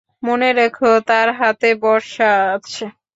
মনে 0.23 0.49
রেখ, 0.53 0.77
তার 1.07 1.27
হাতে 1.39 1.69
বর্শা 1.83 2.29
আছে। 2.53 2.85